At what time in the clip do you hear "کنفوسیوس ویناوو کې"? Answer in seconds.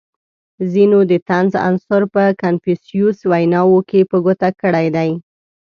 2.41-3.99